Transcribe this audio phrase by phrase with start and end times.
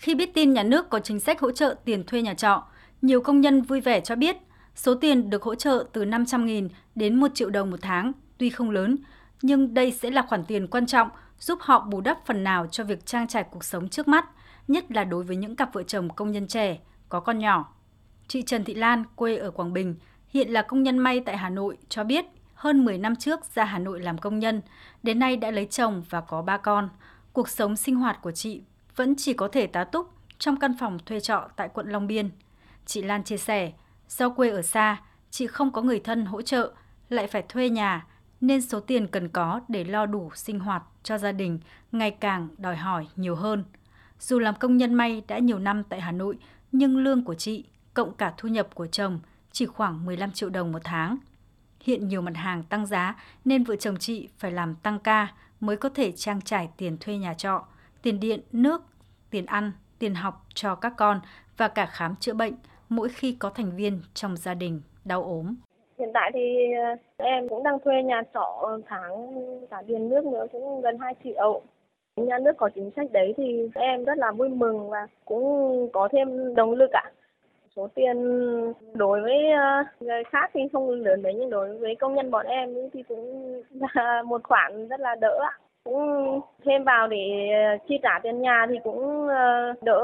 [0.00, 2.64] Khi biết tin nhà nước có chính sách hỗ trợ tiền thuê nhà trọ,
[3.02, 4.36] nhiều công nhân vui vẻ cho biết
[4.74, 8.70] số tiền được hỗ trợ từ 500.000 đến 1 triệu đồng một tháng tuy không
[8.70, 8.96] lớn,
[9.42, 11.08] nhưng đây sẽ là khoản tiền quan trọng
[11.38, 14.24] giúp họ bù đắp phần nào cho việc trang trải cuộc sống trước mắt,
[14.68, 16.78] nhất là đối với những cặp vợ chồng công nhân trẻ
[17.08, 17.74] có con nhỏ.
[18.28, 19.94] Chị Trần Thị Lan, quê ở Quảng Bình,
[20.28, 22.24] hiện là công nhân may tại Hà Nội cho biết
[22.54, 24.60] hơn 10 năm trước ra Hà Nội làm công nhân,
[25.02, 26.88] đến nay đã lấy chồng và có ba con.
[27.32, 28.62] Cuộc sống sinh hoạt của chị
[29.00, 32.30] vẫn chỉ có thể tá túc trong căn phòng thuê trọ tại quận Long Biên.
[32.86, 33.72] Chị Lan chia sẻ,
[34.08, 35.00] do quê ở xa,
[35.30, 36.72] chị không có người thân hỗ trợ,
[37.08, 38.06] lại phải thuê nhà,
[38.40, 41.58] nên số tiền cần có để lo đủ sinh hoạt cho gia đình
[41.92, 43.64] ngày càng đòi hỏi nhiều hơn.
[44.18, 46.38] Dù làm công nhân may đã nhiều năm tại Hà Nội,
[46.72, 49.20] nhưng lương của chị, cộng cả thu nhập của chồng,
[49.52, 51.18] chỉ khoảng 15 triệu đồng một tháng.
[51.80, 55.28] Hiện nhiều mặt hàng tăng giá nên vợ chồng chị phải làm tăng ca
[55.60, 57.64] mới có thể trang trải tiền thuê nhà trọ,
[58.02, 58.89] tiền điện, nước,
[59.30, 61.20] tiền ăn, tiền học cho các con
[61.56, 62.54] và cả khám chữa bệnh
[62.88, 65.54] mỗi khi có thành viên trong gia đình đau ốm.
[65.98, 66.72] Hiện tại thì
[67.16, 69.34] ờ, em cũng đang thuê nhà trọ tháng
[69.70, 71.62] cả tiền nước nữa cũng gần 2 triệu.
[72.16, 76.08] Nhà nước có chính sách đấy thì em rất là vui mừng và cũng có
[76.12, 77.10] thêm động lực ạ.
[77.76, 78.16] Số tiền
[78.94, 82.46] đối với ờ, người khác thì không lớn đấy nhưng đối với công nhân bọn
[82.46, 83.62] em thì cũng
[83.94, 85.58] là một khoản rất là đỡ ạ
[85.90, 90.02] cũng thêm vào để ờ, chi trả tiền nhà thì cũng ờ, đỡ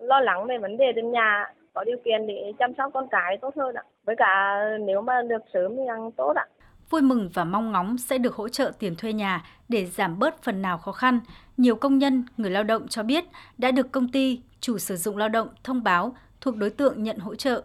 [0.00, 3.38] lo lắng về vấn đề tiền nhà có điều kiện để chăm sóc con cái
[3.40, 3.82] tốt hơn ạ.
[4.04, 6.46] Với cả nếu mà được sớm thì càng tốt ạ.
[6.90, 10.42] Vui mừng và mong ngóng sẽ được hỗ trợ tiền thuê nhà để giảm bớt
[10.42, 11.20] phần nào khó khăn.
[11.56, 13.24] Nhiều công nhân, người lao động cho biết
[13.58, 17.18] đã được công ty, chủ sử dụng lao động thông báo thuộc đối tượng nhận
[17.18, 17.62] hỗ trợ.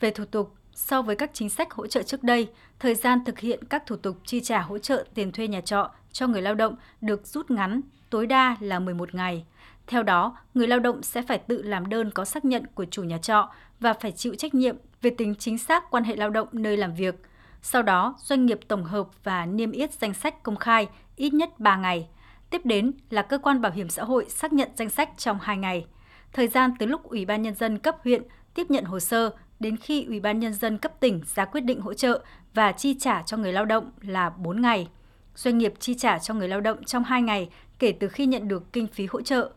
[0.00, 0.48] Về thủ tục,
[0.78, 2.48] so với các chính sách hỗ trợ trước đây,
[2.78, 5.90] thời gian thực hiện các thủ tục chi trả hỗ trợ tiền thuê nhà trọ
[6.12, 9.44] cho người lao động được rút ngắn, tối đa là 11 ngày.
[9.86, 13.02] Theo đó, người lao động sẽ phải tự làm đơn có xác nhận của chủ
[13.02, 16.48] nhà trọ và phải chịu trách nhiệm về tính chính xác quan hệ lao động
[16.52, 17.14] nơi làm việc.
[17.62, 21.60] Sau đó, doanh nghiệp tổng hợp và niêm yết danh sách công khai ít nhất
[21.60, 22.08] 3 ngày.
[22.50, 25.56] Tiếp đến là cơ quan bảo hiểm xã hội xác nhận danh sách trong 2
[25.56, 25.86] ngày.
[26.32, 28.22] Thời gian từ lúc Ủy ban nhân dân cấp huyện
[28.54, 31.80] tiếp nhận hồ sơ đến khi Ủy ban nhân dân cấp tỉnh ra quyết định
[31.80, 32.24] hỗ trợ
[32.54, 34.88] và chi trả cho người lao động là 4 ngày.
[35.34, 37.48] Doanh nghiệp chi trả cho người lao động trong 2 ngày
[37.78, 39.50] kể từ khi nhận được kinh phí hỗ trợ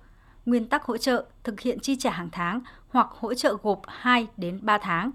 [0.46, 4.28] nguyên tắc hỗ trợ thực hiện chi trả hàng tháng hoặc hỗ trợ gộp 2
[4.38, 5.12] đến 3 tháng.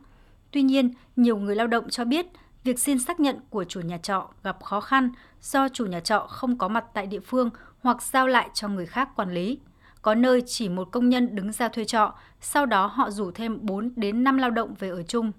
[0.50, 2.26] Tuy nhiên, nhiều người lao động cho biết
[2.64, 5.10] việc xin xác nhận của chủ nhà trọ gặp khó khăn
[5.42, 8.86] do chủ nhà trọ không có mặt tại địa phương hoặc giao lại cho người
[8.86, 9.58] khác quản lý.
[10.06, 13.59] Có nơi chỉ một công nhân đứng ra thuê trọ, sau đó họ rủ thêm
[13.62, 15.33] 4 đến 5 lao động về ở chung.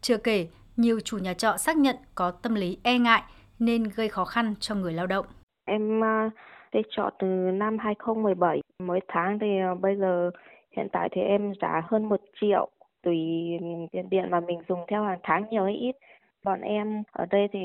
[0.00, 3.22] Chưa kể, nhiều chủ nhà trọ xác nhận có tâm lý e ngại
[3.58, 5.26] nên gây khó khăn cho người lao động.
[5.64, 6.30] Em à,
[6.72, 8.60] thuê trọ từ năm 2017.
[8.78, 10.30] Mỗi tháng thì à, bây giờ
[10.76, 12.68] hiện tại thì em trả hơn một triệu
[13.02, 13.18] tùy
[13.60, 15.96] ừ, tiền điện mà mình dùng theo hàng tháng nhiều hay ít.
[16.44, 17.58] Bọn em ở đây thì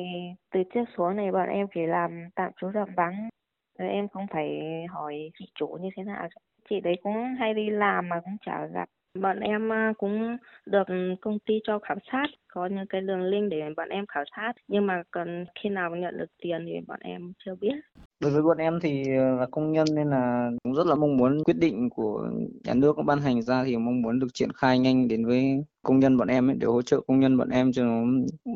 [0.52, 3.30] từ trước xuống này bọn em chỉ làm tạm trú tạm vắng.
[3.78, 4.60] Em không phải
[4.90, 6.28] hỏi chị chủ như thế nào.
[6.70, 10.88] Chị đấy cũng hay đi làm mà cũng chả gặp Bọn em cũng được
[11.22, 14.54] công ty cho khảo sát, có những cái đường link để bọn em khảo sát,
[14.68, 17.76] nhưng mà cần khi nào nhận được tiền thì bọn em chưa biết.
[18.20, 21.18] Đối với bọn em thì ờ, là công nhân nên là cũng rất là mong
[21.18, 22.30] muốn quyết định của
[22.64, 25.64] nhà nước có ban hành ra thì mong muốn được triển khai nhanh đến với
[25.84, 28.04] công nhân bọn em ấy, để hỗ trợ công nhân bọn em cho nó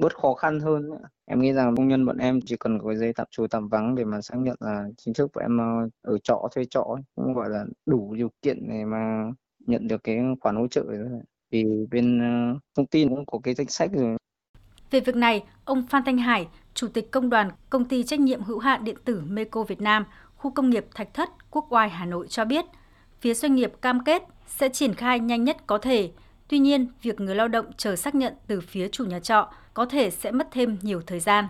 [0.01, 0.90] bớt khó khăn hơn.
[1.25, 3.96] Em nghĩ rằng công nhân bọn em chỉ cần có giấy tạm trú tạm vắng
[3.96, 7.01] để mà xác nhận là chính thức bọn em ờ, ở trọ thuê trọ ấy,
[7.16, 9.31] cũng gọi là đủ điều kiện để mà
[9.68, 11.22] nhận được cái khoản hỗ trợ rồi.
[11.51, 14.18] Vì bên ờ, thông tin cũng có cái danh sách rồi.
[14.91, 18.44] Về việc này, ông Phan Thanh Hải, Chủ tịch Công đoàn Công ty trách nhiệm
[18.44, 22.06] hữu hạn điện tử Meco Việt Nam, khu công nghiệp Thạch Thất, Quốc Oai, Hà
[22.06, 22.66] Nội cho biết,
[23.22, 26.12] phía doanh nghiệp cam kết sẽ triển khai nhanh nhất có thể.
[26.47, 29.85] Tuy nhiên, việc người lao động chờ xác nhận từ phía chủ nhà trọ có
[29.85, 31.47] thể sẽ mất thêm nhiều thời gian.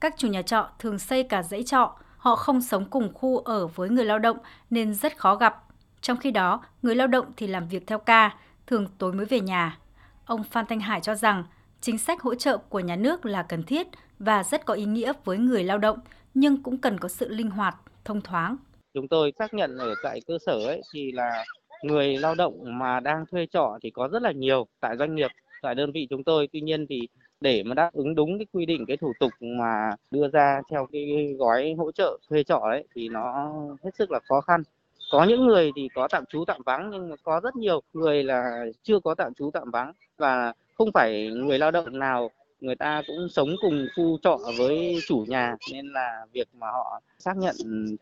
[0.00, 3.66] Các chủ nhà trọ thường xây cả dãy trọ, họ không sống cùng khu ở
[3.66, 4.38] với người lao động
[4.70, 5.64] nên rất khó gặp.
[6.00, 9.40] Trong khi đó, người lao động thì làm việc theo ca, thường tối mới về
[9.40, 9.78] nhà.
[10.24, 11.44] Ông Phan Thanh Hải cho rằng
[11.80, 13.88] chính sách hỗ trợ của nhà nước là cần thiết
[14.18, 15.98] và rất có ý nghĩa với người lao động,
[16.34, 18.56] nhưng cũng cần có sự linh hoạt, thông thoáng.
[18.94, 21.44] Chúng tôi xác nhận ở tại cơ sở ấy thì là
[21.82, 25.30] người lao động mà đang thuê trọ thì có rất là nhiều tại doanh nghiệp,
[25.62, 26.48] tại đơn vị chúng tôi.
[26.52, 27.08] Tuy nhiên thì
[27.40, 30.86] để mà đáp ứng đúng cái quy định cái thủ tục mà đưa ra theo
[30.92, 33.52] cái gói hỗ trợ thuê trọ ấy thì nó
[33.84, 34.62] hết sức là khó khăn
[35.10, 38.24] có những người thì có tạm trú tạm vắng nhưng mà có rất nhiều người
[38.24, 42.76] là chưa có tạm trú tạm vắng và không phải người lao động nào người
[42.76, 47.36] ta cũng sống cùng khu trọ với chủ nhà, nên là việc mà họ xác
[47.36, 47.54] nhận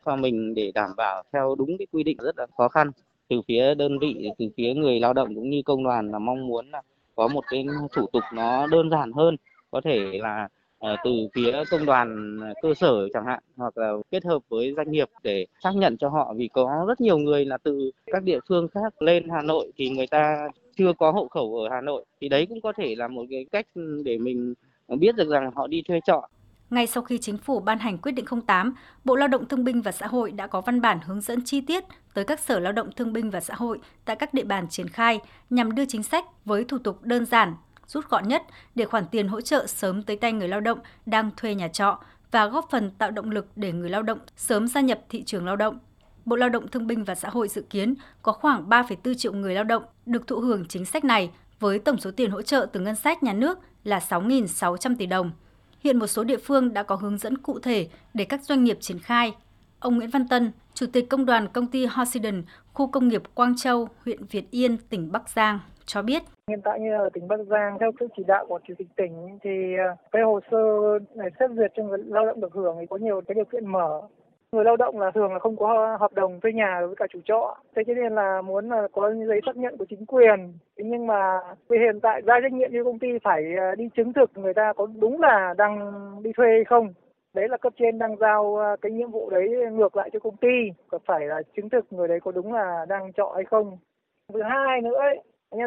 [0.06, 2.91] cho mình để đảm bảo theo đúng cái quy định rất là khó khăn.
[3.29, 6.47] Từ phía đơn vị, từ phía người lao động cũng như công đoàn là mong
[6.47, 6.82] muốn là
[7.14, 9.37] có một cái thủ tục nó đơn giản hơn.
[9.70, 10.49] Có thể là
[10.79, 14.91] ờ, từ phía công đoàn cơ sở chẳng hạn, hoặc là kết hợp với doanh
[14.91, 16.35] nghiệp để xác nhận cho họ.
[16.37, 19.91] Vì có rất nhiều người là từ các địa phương khác lên Hà Nội thì
[19.91, 23.08] người ta chưa có hộ khẩu ở Hà Nội thì đấy cũng có thể là
[23.08, 23.67] một cái cách
[24.05, 24.55] để mình
[24.88, 26.28] biết được rằng họ đi thuê trọ
[26.70, 28.75] ngay sau khi chính phủ ban hành quyết định 08,
[29.05, 31.61] Bộ Lao động Thương binh và Xã hội đã có văn bản hướng dẫn chi
[31.61, 31.84] tiết
[32.14, 34.88] tới các sở lao động thương binh và xã hội tại các địa bàn triển
[34.88, 35.20] khai
[35.50, 37.55] nhằm đưa chính sách với thủ tục đơn giản,
[37.87, 38.43] rút gọn nhất
[38.75, 42.00] để khoản tiền hỗ trợ sớm tới tay người lao động đang thuê nhà trọ
[42.31, 45.46] và góp phần tạo động lực để người lao động sớm gia nhập thị trường
[45.46, 45.79] lao động.
[46.26, 49.55] Bộ Lao động Thương binh và Xã hội dự kiến có khoảng 3,4 triệu người
[49.55, 51.31] lao động được thụ hưởng chính sách này
[51.61, 55.31] với tổng số tiền hỗ trợ từ ngân sách nhà nước là 6.600 tỷ đồng.
[55.81, 58.78] Hiện một số địa phương đã có hướng dẫn cụ thể để các doanh nghiệp
[58.81, 59.34] triển khai.
[59.81, 63.56] Ông Nguyễn Văn Tân, Chủ tịch Công đoàn Công ty Hosiden, khu công nghiệp Quang
[63.56, 66.22] Châu, huyện Việt Yên, tỉnh Bắc Giang, cho biết.
[66.49, 69.38] Hiện tại như ở tỉnh Bắc Giang, theo sự chỉ đạo của Chủ tịch tỉnh
[69.43, 69.50] thì
[69.88, 70.58] ờ, cái hồ sơ
[71.14, 73.67] này xét duyệt cho người lao động được hưởng thì có nhiều cái điều kiện
[73.67, 74.00] mở
[74.52, 77.20] người lao động là thường là không có hợp đồng thuê nhà với cả chủ
[77.25, 77.56] trọ.
[77.76, 80.52] Thế cho nên là muốn là có giấy xác nhận của chính quyền.
[80.78, 83.88] Thế nhưng mà vì hiện tại ra trách nhiệm như công ty phải ờ, đi
[83.96, 86.94] chứng thực người ta có đúng là đang đi thuê hay không.
[87.34, 90.37] Đấy là cấp trên đang giao ờ, cái nhiệm vụ đấy ngược lại cho công
[90.37, 90.70] ty
[91.04, 93.78] phải là chứng thực người đấy có đúng là đang trọ hay không.
[94.32, 95.20] Thứ hai nữa ấy,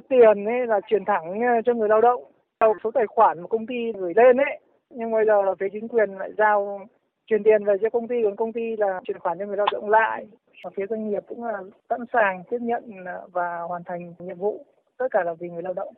[0.10, 2.24] tiền ấy là chuyển thẳng ờ, cho người lao động.
[2.60, 4.60] Theo số tài khoản mà công ty gửi lên ấy
[4.90, 6.88] nhưng bây giờ là phía chính quyền lại giao
[7.30, 9.68] chuyển tiền về cho công ty còn công ty là chuyển khoản cho người lao
[9.72, 10.28] động lại.
[10.64, 11.58] Và phía doanh nghiệp cũng là
[11.90, 14.66] sẵn sàng tiếp nhận à, và hoàn thành nhiệm vụ
[14.98, 15.94] tất cả là vì người lao động.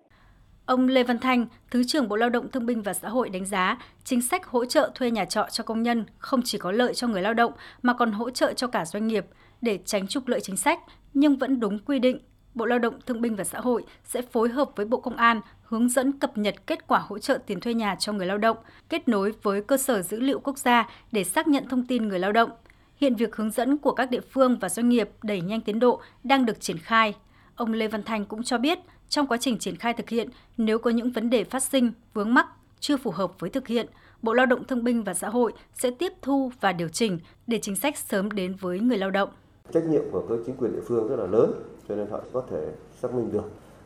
[0.65, 3.45] Ông Lê Văn Thanh, Thứ trưởng Bộ Lao động Thương binh và Xã hội đánh
[3.45, 6.93] giá, chính sách hỗ trợ thuê nhà trọ cho công nhân không chỉ có lợi
[6.93, 7.51] cho người lao động
[7.81, 9.25] mà còn hỗ trợ cho cả doanh nghiệp
[9.61, 10.79] để tránh trục lợi chính sách
[11.13, 12.19] nhưng vẫn đúng quy định
[12.56, 15.42] Bộ Lao động Thương binh và Xã hội sẽ phối hợp với Bộ Công an
[15.63, 18.57] hướng dẫn cập nhật kết quả hỗ trợ tiền thuê nhà cho người lao động,
[18.89, 22.19] kết nối với cơ sở dữ liệu quốc gia để xác nhận thông tin người
[22.19, 22.50] lao động.
[22.98, 26.01] Hiện việc hướng dẫn của các địa phương và doanh nghiệp đẩy nhanh tiến độ
[26.24, 27.15] đang được triển khai.
[27.56, 30.80] Ông Lê Văn Thành cũng cho biết, trong quá trình triển khai thực hiện, nếu
[30.80, 32.48] có những vấn đề phát sinh, vướng mắc,
[32.80, 33.86] chưa phù hợp với thực hiện,
[34.21, 37.59] Bộ Lao động Thương binh và Xã hội sẽ tiếp thu và điều chỉnh để
[37.62, 39.30] chính sách sớm đến với người lao động.
[39.73, 41.53] Trách nhiệm của các chính quyền địa phương rất là lớn,
[41.89, 42.71] cho nên họ có thể
[43.01, 43.44] xác minh được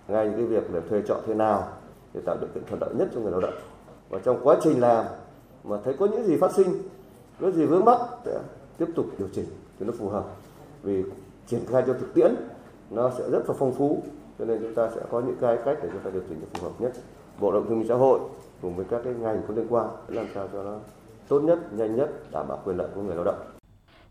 [0.07, 1.67] ngay những cái việc để thuê trọ thế nào
[2.13, 3.53] để tạo điều kiện thuận lợi nhất cho người lao động.
[4.09, 5.05] Và trong quá trình làm
[5.63, 6.81] mà thấy có những gì phát sinh,
[7.41, 8.39] có gì vướng mắc sẽ
[8.77, 9.45] tiếp tục điều chỉnh
[9.79, 10.23] cho nó phù hợp.
[10.83, 11.03] Vì
[11.47, 12.35] triển khai cho thực tiễn,
[12.89, 14.03] nó sẽ rất là phong phú,
[14.39, 16.59] cho nên chúng ta sẽ có những cái cách để chúng ta điều chỉnh cho
[16.59, 16.91] phù hợp nhất.
[17.39, 18.19] Bộ động thương minh xã hội
[18.61, 20.77] cùng với các cái ngành có liên quan, làm sao cho nó
[21.27, 23.54] tốt nhất, nhanh nhất, đảm bảo quyền lợi của người lao động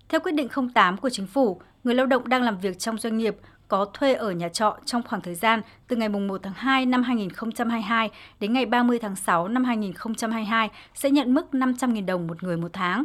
[0.08, 3.18] theo quyết định 08 của chính phủ, người lao động đang làm việc trong doanh
[3.18, 3.36] nghiệp
[3.68, 7.02] có thuê ở nhà trọ trong khoảng thời gian từ ngày 1 tháng 2 năm
[7.02, 8.10] 2022
[8.40, 12.70] đến ngày 30 tháng 6 năm 2022 sẽ nhận mức 500.000 đồng một người một
[12.72, 13.04] tháng.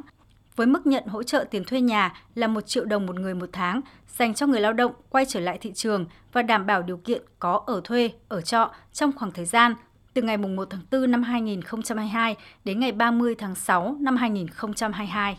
[0.56, 3.50] Với mức nhận hỗ trợ tiền thuê nhà là 1 triệu đồng một người một
[3.54, 3.82] tháng
[4.18, 7.22] dành cho người lao động quay trở lại thị trường và đảm bảo điều kiện
[7.40, 9.76] có ở thuê, ở trọ trong khoảng thời gian
[10.14, 15.38] từ ngày 1 tháng 4 năm 2022 đến ngày 30 tháng 6 năm 2022.